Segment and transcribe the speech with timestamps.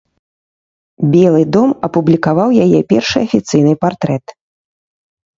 [1.15, 4.25] Белы дом апублікаваў яе першы афіцыйны партрэт.